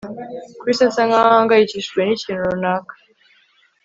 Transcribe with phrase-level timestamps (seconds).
[0.59, 2.93] Chris asa nkaho ahangayikishijwe nikintu runaka